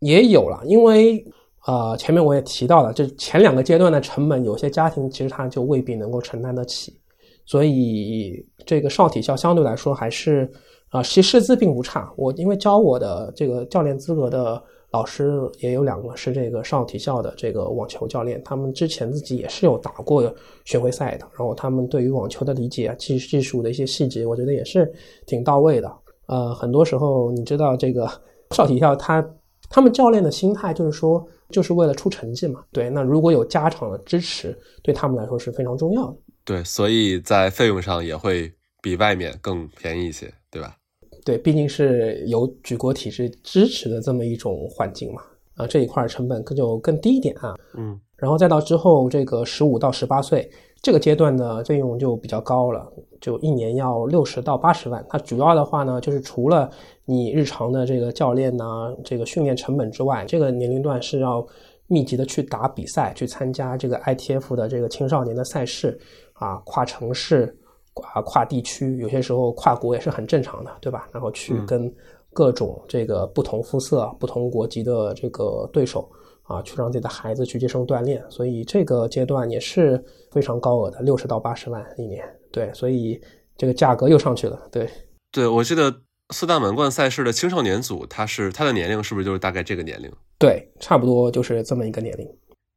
[0.00, 1.24] 也有了，因为
[1.66, 6.98] 呃前面我也提到了，这前两个阶段的成本，有些家庭其实他就未必能够承担得起，
[7.44, 10.50] 所以这个少体校相对来说还是
[10.90, 12.12] 啊，其实师资并不差。
[12.16, 14.62] 我因为教我的这个教练资格的。
[14.92, 20.22] 老师也有两个是这个少体校的这个网球教练，他们之前自己也是有打过
[20.64, 24.92] 巡回赛的，然后他们对于网球的理解、技技术的一些细节，我觉得也是
[25.26, 25.90] 挺到位的。
[26.26, 28.06] 呃，很多时候你知道这个
[28.52, 29.26] 少体校他
[29.70, 32.62] 他们教练的心态就是说，就是为了出成绩嘛。
[32.70, 36.16] 对，那如果有家长的支持，对他们来说是非常重要的。
[36.44, 38.52] 对，所以在费用上也会
[38.82, 40.76] 比外面更便宜一些，对吧？
[41.24, 45.22] 对，毕竟是有举国体制支持的这么一种环境嘛，
[45.54, 47.54] 啊，这一块成本更就更低一点啊。
[47.74, 55.04] 嗯，然后再到之后这个十五到十八岁这个阶段的费用就比较高了，就一年要六十到八十万。
[55.08, 56.68] 它主要的话呢，就是除了
[57.04, 61.46] 你日常的这个教练呐，这个训练成本之外，这个年龄段是要
[61.86, 65.96] 密集的去打比赛，去参加这个 ITF 的这个青少年的赛事
[66.32, 67.56] 啊，跨城市。
[67.94, 71.08] 跨跨地区，有些时候跨国也是很正常的，对吧？
[71.12, 71.92] 然后去跟
[72.32, 76.10] 各种这个不同肤色、不同国籍的这个对手
[76.44, 82.24] 啊，去让自己的孩子去接受锻炼，所以这个阶段也是非常高额的，六十到八十万一年。
[82.50, 83.20] 对，所以
[83.56, 84.58] 这个价格又上去了。
[84.70, 84.88] 对，
[85.30, 85.94] 对我记得
[86.30, 90.10] 四大满贯赛事的青少年组，他是他的年龄是不是就是大概这个年龄？
[90.38, 92.26] 对，差不多就是这么一个年龄。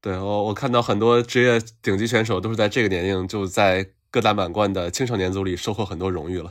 [0.02, 3.88] 对我，我看到很多职业顶级选手都是在这个年龄就在。
[4.16, 6.50] 各大满贯的青少年组里收获很多荣誉了。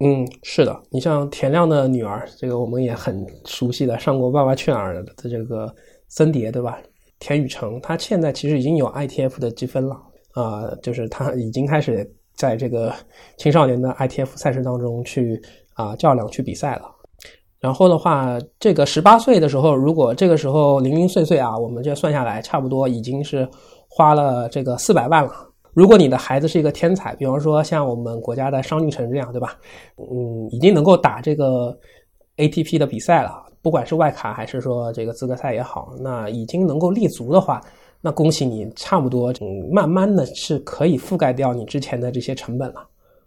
[0.00, 5.72] 嗯，是的，你像田亮的女儿，这个我们也很熟悉的，上过《爸爸去哪儿》的这个
[6.08, 6.76] 森蝶，对吧？
[7.20, 9.94] 田雨成，他现在其实已经有 ITF 的积分了
[10.32, 12.92] 啊，就是他已经开始在这个
[13.36, 15.40] 青少年的 ITF 赛事当中去
[15.74, 16.90] 啊较量、去比赛了。
[17.60, 23.48] 然后的话，这个十八岁的时候，如果这个时候零零碎碎啊，我们这算下来，差不多已经是
[23.88, 25.32] 花了这个四百万了。
[25.74, 29.58] 如果你的孩子是一个天才，比方说像我们国家的商俊成这样，对吧？
[29.96, 31.76] 嗯，已经能够打这个
[32.36, 37.60] ATP 的比赛了，不管是外卡还是说这个资格赛也好，那已经能够立足的话，
[38.00, 42.86] 那恭喜你，差不多嗯，慢慢的是可以覆盖掉你之前的这些成本了。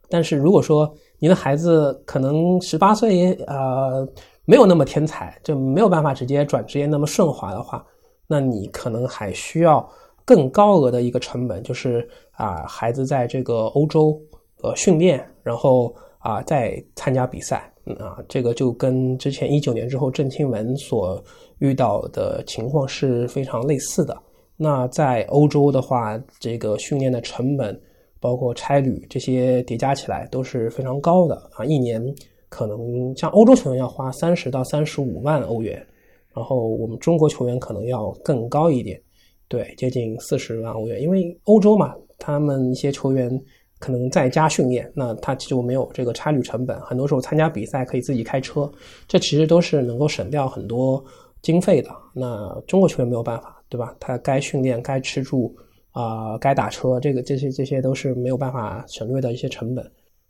[0.09, 4.07] 但是如果说你的孩子可能十八岁，呃，
[4.45, 7.85] 没有那么天才，就没有办法直接转职业那么顺滑的话，
[8.25, 9.85] 那你可能还需要。
[10.27, 14.21] 更高额的一个成本就是啊，孩子在这个欧洲
[14.61, 21.23] 呃训练，然后啊再参加比赛，啊，这个就跟之前一九年之后郑钦文所
[21.59, 24.21] 遇到的情况是非常类似的。
[24.57, 27.79] 那在欧洲的话，这个训练的成本，
[28.19, 32.03] 包括差旅这些叠加起来都是非常高的啊，一年
[32.49, 35.87] 可能像欧洲球员要花三十到三十五万欧元，
[36.35, 39.01] 然后我们中国球员可能要更高一点。
[39.49, 43.31] 对，接近四十万欧元，因为欧洲嘛，他们一些球员
[43.79, 46.77] 可能在家训练，那他就没有这个差旅成本。
[46.81, 48.69] 很多时候参加比赛可以自己开车，
[49.07, 51.01] 这其实都是能够省掉很多
[51.41, 51.89] 经费的。
[52.13, 53.95] 那中国球员没有办法，对吧？
[54.01, 55.55] 他该训练、该吃住
[55.91, 59.89] 啊、该打车，这个这些这些都是没有办法省略的一些成本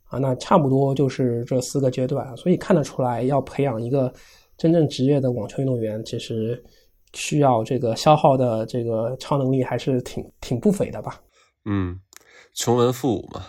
[0.10, 0.20] 啊。
[0.20, 4.14] 那差不多就是这四个阶段，所以看得出来，要培养一个
[4.60, 6.64] 真正职业的网球运动员，其实。
[7.18, 11.20] 需要这个消耗的这个超能力还是挺挺不菲的吧？
[11.66, 12.00] 嗯，
[12.54, 13.42] 穷文富武嘛，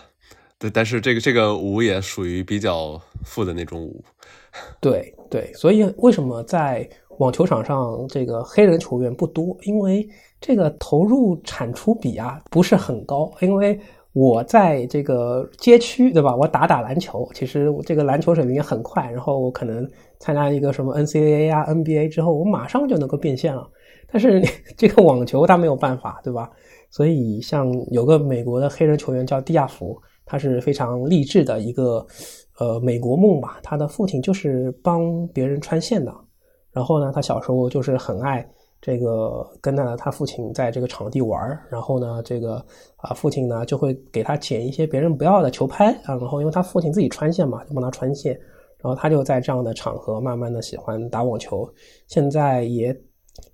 [0.57, 4.03] 对，但是这个这个武也属于比较富的那种武。
[4.81, 9.55] 对对，所以为什么在网球场上这个黑人球员不多？
[9.61, 10.05] 因为
[10.41, 13.31] 这个投入产出比啊不是很高。
[13.39, 13.79] 因为
[14.13, 16.35] 我在这个街区，对吧？
[16.35, 19.87] 我打打篮球，其实我这个篮球水平也很快，然后我可能。
[20.21, 23.65] 参加一个什么 NCAA 啊 NBA 之后，我马上就能够变现了。
[24.11, 24.43] 但是
[24.75, 26.51] 这个网球它没有办法，对吧？
[26.89, 32.05] 所以像有个美国的黑人球员叫蒂亚福，他是非常励志的一个
[32.59, 33.61] 呃美国梦吧。
[33.63, 36.13] 他的父亲就是帮别人穿线的，
[36.73, 38.45] 然后呢，他小时候就是很爱
[38.81, 41.39] 这个跟他他父亲在这个场地玩
[41.69, 42.63] 然后呢，这个
[42.97, 48.33] 啊父亲呢就会给他捡一些别人不要的球拍啊，然后因为他父亲自己穿线嘛，就帮他穿线，
[48.77, 51.67] 然后他就在这样的场合慢慢的喜欢打网球，
[52.07, 52.95] 现在也。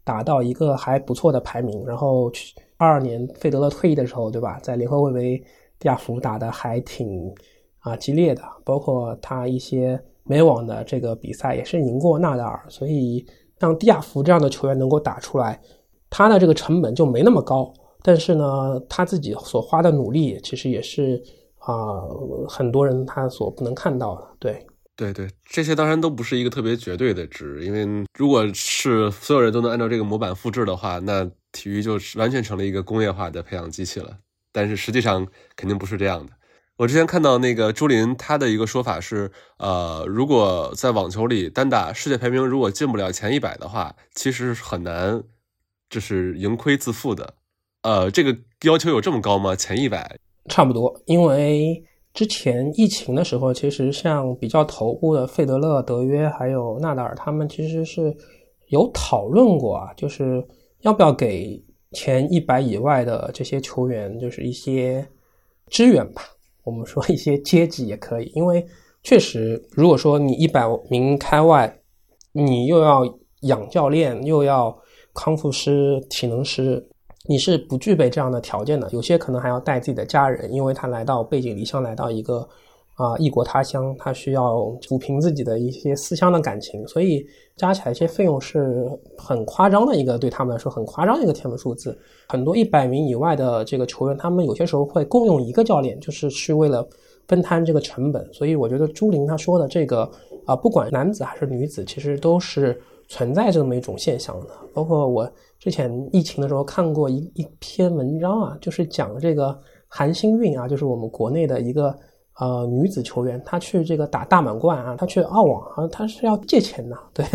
[0.03, 2.31] 打到一个还不错的排名，然后
[2.77, 4.59] 二二年费德勒退役的时候，对吧？
[4.63, 5.43] 在联合会杯，
[5.83, 7.31] 亚福打的还挺
[7.79, 13.23] 啊激烈的，包括他一些美网的这个比赛也是赢过纳达尔，所以
[13.59, 15.61] 像蒂亚福这样的球员能够打出来，
[16.09, 21.21] 他的这个成本就没那么高，但是呢，他自己所花的努力其实也是
[21.59, 22.01] 啊
[22.47, 24.65] 很多人他所不能看到的，对。
[24.97, 27.85] 对对，这些当然都不是一个特别绝对的值，因为
[28.17, 34.17] 如果是所有人都能按照这个模板复制的话，那体育就完全成了一个工业化的培养机器了。
[34.53, 36.31] 但是实际上肯定不是这样的。
[36.77, 45.23] 我之前看到那个朱琳他的一个说法是，呃，如果在网球里单打世界排名如果进不了前一百的话，其实很难，
[45.89, 47.35] 就是盈亏自负的。
[47.83, 49.55] 呃，这个要求有这么高吗？
[49.55, 50.17] 前一百？
[50.49, 51.83] 差不多，因为。
[52.15, 58.15] 之前疫情的时候，其实像比较头部的费德勒、德约还有纳达尔，他们其实是
[58.69, 60.41] 有讨论过啊，就是
[60.83, 61.61] 要不要给
[61.91, 65.05] 前一百以外的这些球员，就是一些
[65.69, 66.21] 支援吧。
[66.65, 68.65] 我们说一些阶级也可以，因为
[69.01, 71.79] 确实，如果说你一百名开外，
[72.33, 73.03] 你又要
[73.43, 74.75] 养教练，又要
[75.13, 76.85] 康复师、体能师。
[77.27, 82.47] 你是不具备这样的条件的，有些可能还要带自己的家人，因为他来到背井离乡，来到一个
[82.95, 91.97] 啊异国他乡，他需要抚平自己的一些思乡的感情，所以加起来这些费用是很夸张的一个，对他们来说很夸张的一个天文数字。
[92.27, 96.87] 很多一百名以外的这个球员，他们有些时候会共用一个教练，就是是为了
[97.27, 98.27] 分摊这个成本。
[98.33, 100.09] 所以我觉得朱琳他说的这个
[100.45, 105.31] 啊，不管男子还是女子，其实都是存在这么一种现象的，包括我。
[105.57, 111.95] 之前疫情的时候看过一一篇文章啊，就是讲这个韩星韵啊，就是我们国内的一个
[112.39, 117.25] 呃女子球员，她去这个打大满贯啊，她去澳网啊，她是要借钱的， 对，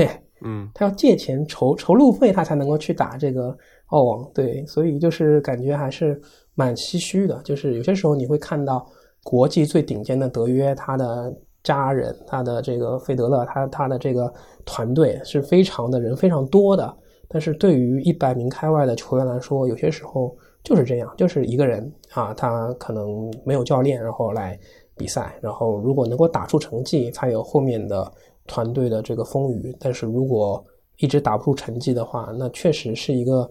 [0.43, 6.21] 嗯，她要借钱筹筹路费，她才能够去打这个澳网，对，所以就是感觉还是
[6.55, 8.87] 蛮唏嘘的，就是有些时候你会看到
[9.23, 14.33] 国际最顶尖的德约，他的家人，他的这个费德勒，他他的这个
[14.65, 16.97] 团队是非常的人非常多的。
[17.33, 20.35] 但是对于一百名开外的球员来说，有些时候
[20.65, 24.59] 就是这样，就是一个人啊，他可能没有教练，然后来
[25.01, 28.13] 比赛，然后如果能够打出成绩，才有后面的
[28.47, 29.75] 团队的这个风雨。
[29.81, 30.63] 但是如果
[30.99, 33.51] 一直打不出成绩的话，那确实是一个，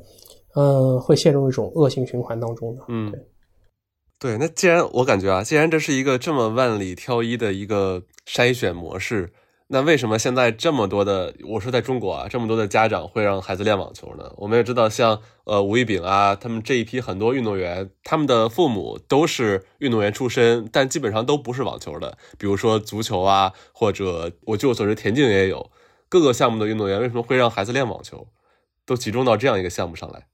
[0.54, 2.84] 嗯，会陷入一种恶性循环当中的。
[2.90, 3.12] 嗯，
[4.20, 9.34] 对，那既然我感觉啊，既然这是一个这么万里挑一的一个筛选模式。
[9.72, 14.34] 那为什么现在这么多的，我说在中国啊，这么多的家长会让孩子练网球呢？
[14.38, 22.18] 我们也知道，像呃吴一丙啊，他们这一批很多运动员，他们的父母都是运动员出身，但基本上都不是网球的。
[22.40, 25.70] 比如说足球啊，或者我据我所知，田径也有
[26.10, 28.26] 各个项目的运动员，为什么会让孩子练网球，
[28.88, 30.26] 都集中到这样一个项目上来？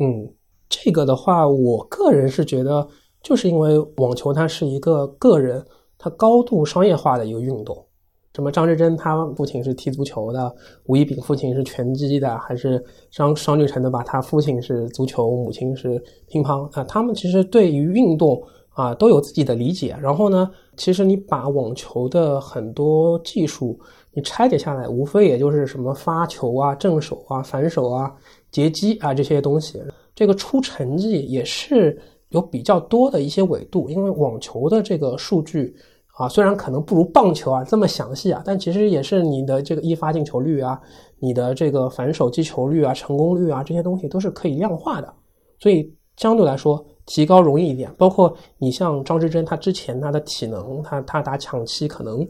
[0.00, 0.34] 嗯，
[0.68, 2.88] 这个的话，我个人是觉得，
[3.22, 7.86] 就是因为网球它是一个个人，它高度商业化的一个运动。
[8.34, 10.54] 什么张志臻他父亲是踢足球的，
[10.86, 14.02] 吴一丙父亲是拳击的，还是张张俊成的吧？
[14.02, 16.82] 他父亲是足球，母亲是乒乓啊。
[16.84, 19.94] 他们其实对于运动啊都有自己的理解。
[20.00, 23.78] 然后呢，其实你把网球的很多技术
[24.14, 28.10] 你拆解下来，无非也就是什么发球啊、正手啊、反手啊、
[28.50, 29.78] 截击啊这些东西。
[30.14, 35.76] 这个出成绩也是有比较多的一些纬度，因为网球的这个数据。
[36.12, 40.78] 啊，虽然可能不如棒球啊这么详细啊，但其实也是你的这个一发进球率啊，
[41.18, 45.12] 你的这个反手击球率啊、成功率啊这些东西都是可以量化的，
[45.58, 47.90] 所以相对来说提高容易一点。
[47.96, 52.28] 包括你像张之臻，他之前他的体能，他他打抢七可能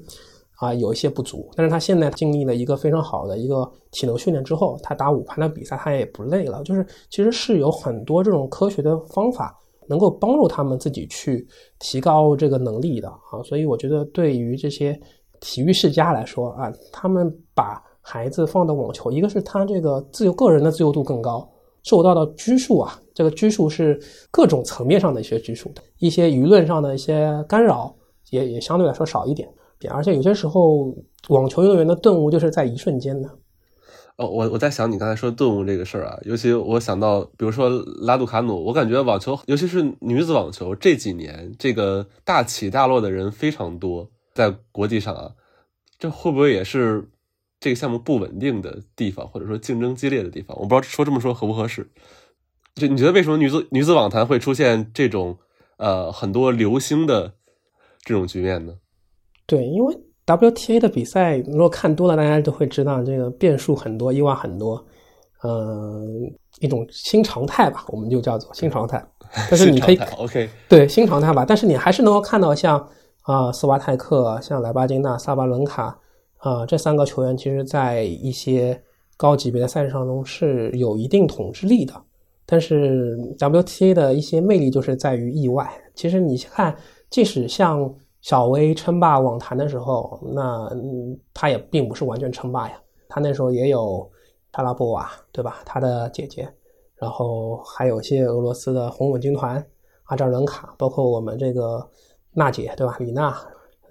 [0.61, 6.63] 啊有一些不足，但是他现在经历了一个非常好的一个体能训练之后，他打五盘的比赛他也不累了。
[6.63, 9.59] 就是其实是有很多这种科学的方法。
[9.89, 11.47] 能够帮助他们自己去
[11.79, 14.99] 提高这个能力的啊，所以我觉得对于这些
[15.41, 21.49] 体育世家来说啊，他们把孩子放到网球，一个是他这个自由个人的自由度更高，
[21.83, 27.95] 受到的拘束啊，这个拘束是各种层面上的一些拘束的，一些舆论上的一些干扰
[28.31, 29.49] 也也相对来说少一点，
[29.91, 30.95] 而且有些时候
[31.29, 33.29] 网球运动员的顿悟就是在一瞬间的。
[34.23, 37.69] 哦，我我在想你刚才说顿悟这个事儿啊，尤其我想到，比如说
[38.03, 45.33] 拉杜卡努，我感觉网球，尤其是女子网球这几年，这个大起大落的人非常多，在国际上啊，
[45.99, 47.11] 这会不会也是
[47.59, 50.57] 这个项目不稳定的地方，或者说竞争激烈的地方？
[50.61, 51.91] 我不知道说这么说合不合适。
[52.77, 55.37] 就你觉得为什么女子女子网坛会出现这种
[55.79, 57.35] 呃很多流星的
[58.05, 58.75] 这种局面呢？
[59.47, 59.99] 对，因为。
[60.25, 64.83] WTA 的比赛，如果看多了，大家都会知道这个变数很多，意外很多，
[65.43, 66.01] 呃，
[66.61, 69.05] 一种新常态吧，我们就叫做新常态。
[69.51, 72.79] 但是你可以，OK，对新常态吧，但是你还是能够看到像
[73.23, 75.99] 啊斯瓦泰克、像莱巴金娜、萨巴伦卡
[76.37, 78.81] 啊这三个球员，其实在一些
[79.17, 81.95] 高级别的赛事当中是有一定统治力的。
[82.47, 85.69] 但是 WTA 的一些魅力就是在于意外。
[85.97, 86.77] 其实你看，
[87.11, 87.93] 即使像。
[88.23, 90.71] 小威称霸网坛的时候，那
[91.35, 92.81] 他也并不是完全称霸呀。
[93.09, 94.09] 他那时候也有
[94.53, 95.59] 查拉波娃，对吧？
[95.67, 96.49] 他的姐姐，
[96.95, 99.63] 然后还有些俄罗斯的红稳军团
[100.05, 101.85] 阿扎伦卡，包括我们这个
[102.33, 102.97] 娜姐，对吧？
[103.01, 103.37] 李娜，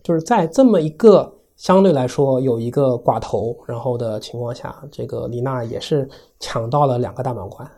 [0.01, 6.09] 就是在这么一个相对来说有一个寡头然后的情况下，这个李娜也是
[6.39, 7.69] 抢到了两个大满贯。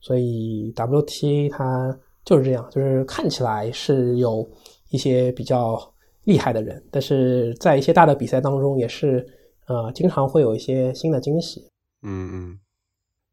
[0.00, 4.48] 所以 WTA 它就是这样，就是看起来是有
[4.88, 5.78] 一些比较。
[6.28, 9.26] 厉害的人，但是在一些大的比赛当中，也是
[9.66, 11.66] 呃，经常会有一些新的惊喜。
[12.02, 12.58] 嗯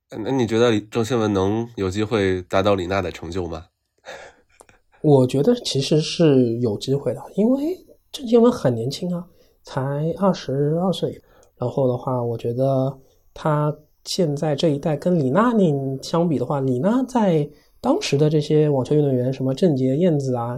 [0.09, 3.65] 嗯，那你觉得郑钦文能有机会达到李娜的成就吗？
[5.03, 7.77] 我觉得其实是有机会的，因为
[8.13, 9.27] 郑钦文很年轻啊，
[9.63, 11.21] 才二十二岁。
[11.57, 12.97] 然后的话，我觉得
[13.33, 13.75] 他
[14.05, 17.45] 现在这一代跟李娜那相比的话，李娜在
[17.81, 20.57] 当时的这些网球运动员，什么郑洁、燕子啊。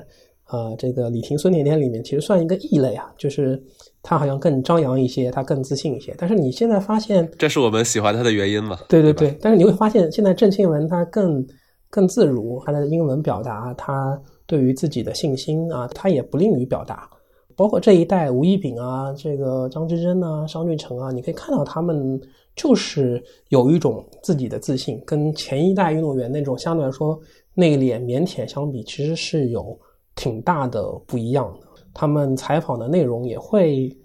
[0.49, 3.61] 呃，这个李婷、孙甜甜里面其实算一个异类啊，就是
[4.01, 6.15] 她好像更张扬一些，她更自信一些。
[6.17, 8.79] 但是你现在发现，这是我们喜欢她的原因嘛？
[8.87, 9.37] 对对对。
[9.41, 11.45] 但是你会发现，现在郑钦文她更
[11.89, 17.09] 更自如，她的英文表达，她对于自己的信心啊，她也不吝于表达。
[17.57, 22.17] 包括这一代吴亦丙啊，这个张之臻啊，商俊成啊，你可以看到他们
[22.55, 27.19] 就是有一种自己的自信，跟前一代运动员那种相对来说
[27.53, 29.77] 内敛腼腆相比，其实是有。
[30.18, 33.95] 挺大的不一样的，他们采访的内容也会，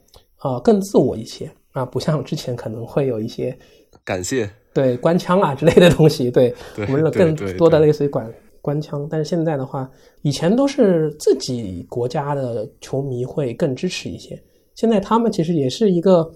[0.42, 3.56] 呃，更自我一些啊，不像之前可能会有一些
[4.04, 9.08] 感谢对官腔啊之类的东西，对我们更多的类似于管官腔。
[9.10, 9.90] 但是现在的话，
[10.20, 14.40] 以前都是自己国家的球迷会更支持一些，
[14.74, 16.30] 现在他们其实也是一个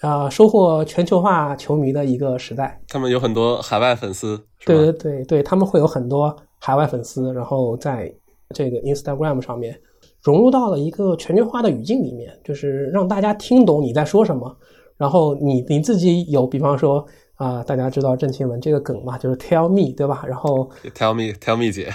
[0.00, 2.80] 啊收获全球化球迷的一个时代。
[2.88, 8.12] 他们有很多海外粉丝，对对对对，他们会有很多海外粉丝，然后在。
[8.54, 9.78] 这个 Instagram 上面
[10.22, 14.56] 融入到了一个全球化的语境里面，就是让大家听懂你在说什么。
[14.96, 17.02] 然后你你自己有，比方说
[17.36, 20.22] 啊，大家知道郑钦文这个梗嘛，就是 Tell me，对吧？
[20.28, 21.88] 然后 Tell me，Tell me 姐，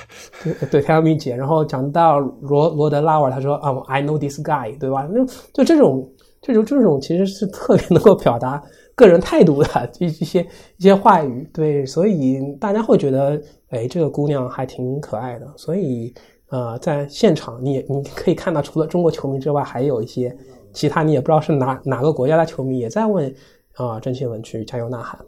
[0.72, 1.36] 对 Tell me 姐。
[1.36, 5.08] 然后讲到罗罗德拉瓦，他说啊，I know this guy，对吧？
[5.14, 6.10] 那就这种
[6.41, 8.64] 这种这种其实是特别能够表达
[8.95, 10.41] 个人态度的一一些
[10.78, 13.39] 一些话语，对，所以大家会觉得，
[13.70, 16.12] 哎，这个姑娘还挺可爱的，所以。
[16.50, 20.36] 呃，在现场你你可以看到，除了中国球迷之外，还有一些
[20.72, 23.34] 其他你也不知道是哪哪个国家的球迷也在问
[23.74, 25.20] 啊，郑钦文去加油呐喊。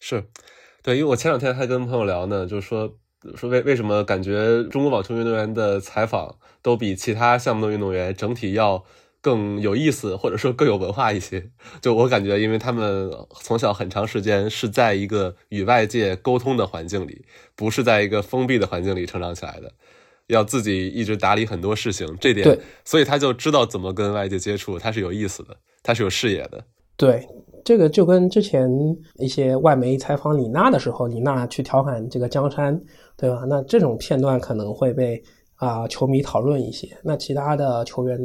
[0.00, 0.24] 是，
[0.82, 2.90] 对，因为我前两天还跟朋友聊呢，就是说
[3.36, 8.82] 说为为什么感觉中国网球运动员的采访都比其他项目的运动员整体要
[9.20, 11.50] 更有意思，或者说更有文化一些。
[11.80, 13.10] 就我感觉，因为他们
[13.42, 19.72] 从小很长时间是在一个与外界沟通的环境里，不是在一个封闭的环境里成长起来的。
[20.28, 26.64] 要自己一直打理很多事情，这点，所以他就知道怎么跟外界接触，他是有意思的，他是有视野的。
[26.96, 27.26] 对，
[27.64, 28.70] 这个就跟之前
[29.18, 32.80] 一些外媒采访李娜的时候，李娜去调侃这个江山，
[33.16, 33.44] 对吧？
[33.48, 35.20] 那这种片段可能会被
[35.56, 36.88] 啊球迷讨论一些。
[37.02, 38.18] 那其他的球员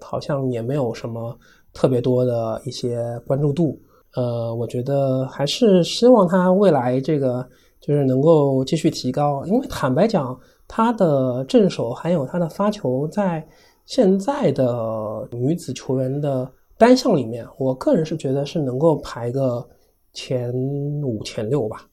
[0.00, 1.36] 好像也没有什么
[1.74, 3.80] 特别多的一些关注度。
[4.14, 7.46] 呃，我觉得还是希望他未来这个
[7.80, 10.38] 就是能够继续提高，因为坦白讲。
[10.72, 13.44] 她的正手还有她的发球，在
[13.86, 16.48] 现在的女子球员的
[16.78, 19.68] 单项里面，我个人是觉得是能够排个
[20.12, 20.54] 前
[21.02, 21.88] 五、前六吧。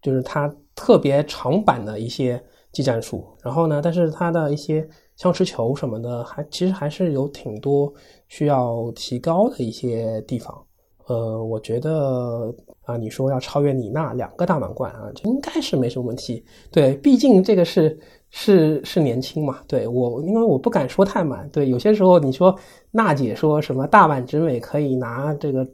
[0.00, 7.92] 就是她特别长板的一些技战术，然后呢，但是她的一些相持球什么的，还其实还是有挺多
[8.28, 10.64] 需要提高的一些地方。
[11.06, 16.44] 呃，我觉得啊，你说要超越李娜两个大满贯啊，这应该是没什么问题。
[16.70, 17.98] 对，毕竟这个是
[18.30, 19.60] 是是年轻嘛。
[19.66, 21.48] 对我，因为我不敢说太满。
[21.50, 22.56] 对，有些时候你说
[22.90, 25.66] 娜姐说什么大阪直美可以拿这个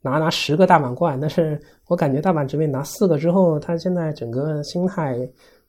[0.00, 5.16] 拿拿十个大满贯，但是我感觉大阪直美拿四个之后，她现在整个心态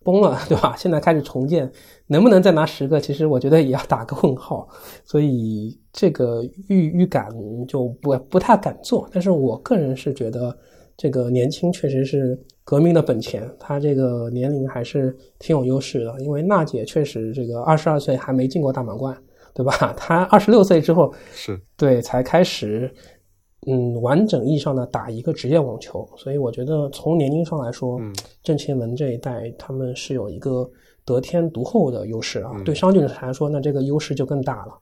[0.03, 0.75] 崩了， 对吧？
[0.77, 1.71] 现在开始重建，
[2.07, 2.99] 能不能再拿十个？
[2.99, 4.67] 其实我觉得也要打个问号。
[5.05, 7.29] 所以这个预预感
[7.67, 9.07] 就不不太敢做。
[9.11, 10.55] 但是我个人是觉得，
[10.97, 13.49] 这个年轻确实是革命的本钱。
[13.59, 19.17] 他这个年龄还是挺有优势的，因为娜姐确实这个二十二岁还没进过大满贯，
[19.53, 19.93] 对吧？
[19.97, 22.93] 她二十六岁之后是对才开始。
[23.65, 27.97] 嗯，完整意义上的打一个职业网球，所以我觉得从年龄上来说，
[28.43, 30.69] 郑钦文这一代他们是有一个
[31.05, 32.51] 得天独厚的优势啊。
[32.65, 34.73] 对商俊来说，那这个优势就更大了。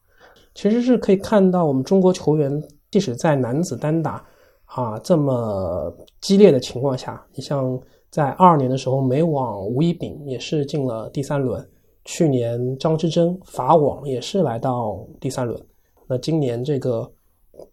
[0.55, 2.51] 其实是可以看到，我们中国球员
[2.89, 4.25] 即使在男子单打
[4.65, 7.79] 啊这么激烈的情况下，你像
[8.09, 11.63] 在二二年的时候，美网吴一丙也是进了第三轮，
[12.05, 15.61] 去年张之臻法网也是来到第三轮，
[16.07, 17.07] 那今年这个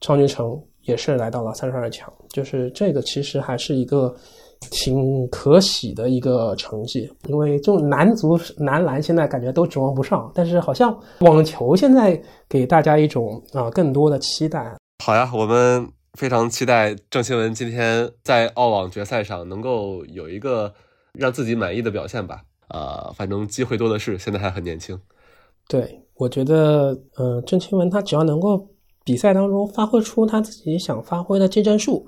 [0.01, 0.61] 张俊成。
[0.83, 4.15] 也是来到了三十二强，就是这个其实还是一个
[4.71, 14.75] 挺可喜的一个成绩，因为就男足男篮现在感觉都指望不上，但是好像网球现在给大家一种啊更多的期待。
[15.05, 20.73] 好呀，我们非常期待郑钦文今天在澳网决赛上能够有一个
[21.13, 22.43] 让自己满意的表现吧。
[22.69, 24.99] 呃，反正机会多的是，现在还很年轻。
[25.69, 28.67] 对，我觉得，嗯，郑钦文他只要能够。
[29.09, 32.07] 比赛当中发挥出他自己想发挥的技战术，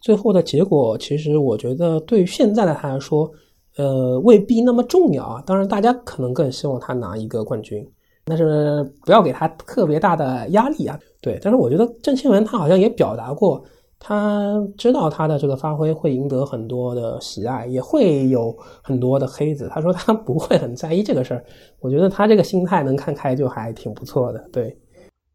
[0.00, 3.30] 最后的结果其实我觉得对于现在的他来说，
[3.76, 5.44] 呃，未必那么重要啊。
[5.46, 7.88] 当然，大家可能更希望他拿一个冠军，
[8.24, 10.98] 但是不要给他特别大的压力啊。
[11.20, 13.62] 对，但是我觉得郑钦文他好像也表达过，
[14.00, 19.70] 他知道他的这个发挥会赢得很多的喜爱，也会有很多的黑子。
[19.72, 21.44] 他说他不会很在意这个事儿。
[21.78, 24.44] 我觉得他这个心态能看开就还挺不错的。
[24.52, 24.76] 对。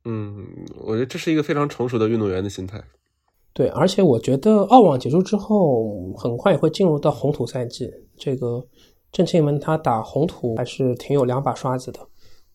[0.09, 0.47] 嗯，
[0.77, 2.81] 我觉得这是一个非常成熟的运动员的心态。
[3.51, 7.91] 对，而且我觉得澳网结束之后，很快也会进入到红土赛季。
[8.15, 8.65] 这个
[9.11, 11.99] 郑钦文他打红土还是挺有两把刷子的。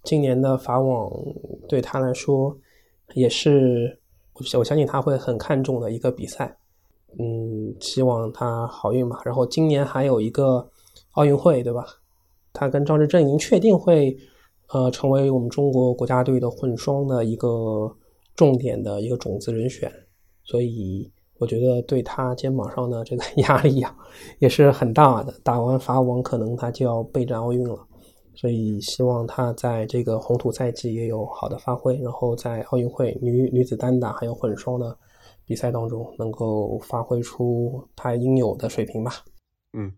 [0.02, 1.12] 今年的法网
[1.68, 2.56] 对他来说
[3.12, 3.98] 也是，
[4.32, 6.56] 我我相信他会很看重的一个比赛。
[7.18, 9.20] 嗯，希望他好运吧。
[9.26, 10.66] 然后今年还有一个
[11.10, 11.84] 奥运会，对吧？
[12.54, 14.16] 他跟张志臻已经确定会。
[14.72, 17.94] 呃，成为我们中国国家队的混双的一个
[18.34, 19.92] 重点的一个种子人选，
[20.44, 23.94] 所以我觉得对他肩膀上的这个 压力啊，
[24.38, 25.34] 也是很大的。
[25.42, 27.78] 打完法网，可能他就要备战奥运了，
[28.34, 34.96] 所以希望他在这个红土赛季也有好的发挥，然后在奥运会女女子单打还有混双的
[35.44, 39.12] 比赛当中，能够发挥出他应有的水平吧。
[39.74, 39.92] 嗯，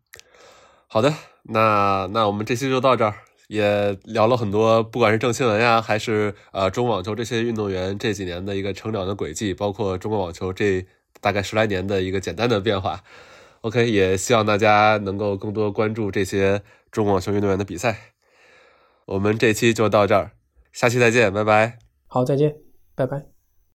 [0.88, 1.12] 好的，
[1.44, 3.14] 那那我们这期就到这儿。
[3.48, 10.86] 也聊了很多，不管是郑钦文呀，还是呃中网球这些运动员这几年的一个成长的轨迹，包括中国网球这
[11.20, 13.02] 大概十来年的一个简单的变化。
[13.60, 18.12] OK，也希望大家能够更多关注这些中国网球运动员的比赛。
[19.06, 20.32] 我们这期就到这儿，
[20.72, 21.78] 下期再见，拜拜。
[22.06, 22.56] 好，再见，
[22.94, 23.33] 拜拜。